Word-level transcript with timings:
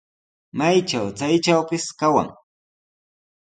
Maytraw 0.57 1.07
chaytrawpis 1.17 1.85
kawan. 1.99 2.27